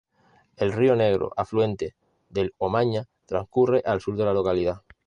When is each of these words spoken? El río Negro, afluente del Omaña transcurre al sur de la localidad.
El 0.55 0.73
río 0.73 0.95
Negro, 0.95 1.31
afluente 1.37 1.93
del 2.27 2.55
Omaña 2.57 3.07
transcurre 3.27 3.83
al 3.85 4.01
sur 4.01 4.17
de 4.17 4.25
la 4.25 4.33
localidad. 4.33 4.81